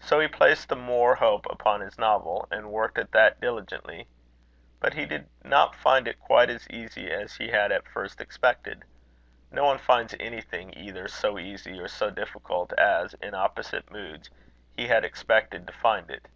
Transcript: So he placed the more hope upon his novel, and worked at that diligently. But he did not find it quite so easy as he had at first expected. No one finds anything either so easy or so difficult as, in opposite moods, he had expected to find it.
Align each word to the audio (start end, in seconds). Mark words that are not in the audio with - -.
So 0.00 0.20
he 0.20 0.26
placed 0.26 0.70
the 0.70 0.74
more 0.74 1.16
hope 1.16 1.44
upon 1.50 1.82
his 1.82 1.98
novel, 1.98 2.48
and 2.50 2.70
worked 2.72 2.96
at 2.96 3.12
that 3.12 3.42
diligently. 3.42 4.06
But 4.80 4.94
he 4.94 5.04
did 5.04 5.28
not 5.44 5.76
find 5.76 6.08
it 6.08 6.18
quite 6.18 6.48
so 6.48 6.66
easy 6.70 7.10
as 7.12 7.34
he 7.34 7.48
had 7.50 7.70
at 7.70 7.86
first 7.86 8.22
expected. 8.22 8.84
No 9.50 9.66
one 9.66 9.76
finds 9.76 10.14
anything 10.18 10.72
either 10.78 11.08
so 11.08 11.38
easy 11.38 11.78
or 11.78 11.88
so 11.88 12.08
difficult 12.08 12.72
as, 12.78 13.12
in 13.20 13.34
opposite 13.34 13.90
moods, 13.90 14.30
he 14.74 14.88
had 14.88 15.04
expected 15.04 15.66
to 15.66 15.74
find 15.74 16.10
it. 16.10 16.26